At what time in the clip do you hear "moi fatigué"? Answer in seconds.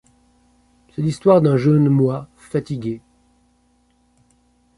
1.87-3.01